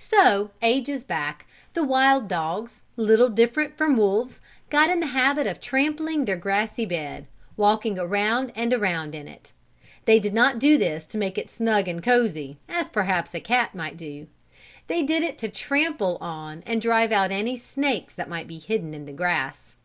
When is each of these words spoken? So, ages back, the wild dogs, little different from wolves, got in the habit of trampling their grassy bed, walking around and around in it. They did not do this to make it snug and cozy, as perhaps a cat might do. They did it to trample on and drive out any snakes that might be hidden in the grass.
So, 0.00 0.50
ages 0.60 1.04
back, 1.04 1.46
the 1.74 1.84
wild 1.84 2.26
dogs, 2.26 2.82
little 2.96 3.28
different 3.28 3.76
from 3.78 3.96
wolves, 3.96 4.40
got 4.70 4.90
in 4.90 4.98
the 4.98 5.06
habit 5.06 5.46
of 5.46 5.60
trampling 5.60 6.24
their 6.24 6.36
grassy 6.36 6.84
bed, 6.84 7.28
walking 7.56 7.96
around 7.96 8.50
and 8.56 8.74
around 8.74 9.14
in 9.14 9.28
it. 9.28 9.52
They 10.04 10.18
did 10.18 10.34
not 10.34 10.58
do 10.58 10.78
this 10.78 11.06
to 11.06 11.16
make 11.16 11.38
it 11.38 11.48
snug 11.48 11.86
and 11.86 12.02
cozy, 12.02 12.58
as 12.68 12.88
perhaps 12.88 13.36
a 13.36 13.40
cat 13.40 13.72
might 13.72 13.96
do. 13.96 14.26
They 14.88 15.04
did 15.04 15.22
it 15.22 15.38
to 15.38 15.48
trample 15.48 16.18
on 16.20 16.64
and 16.66 16.82
drive 16.82 17.12
out 17.12 17.30
any 17.30 17.56
snakes 17.56 18.14
that 18.14 18.28
might 18.28 18.48
be 18.48 18.58
hidden 18.58 18.94
in 18.94 19.04
the 19.06 19.12
grass. 19.12 19.76